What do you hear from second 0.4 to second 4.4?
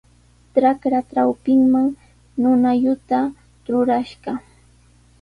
Trakra trawpinman nunaylluta trurashqa.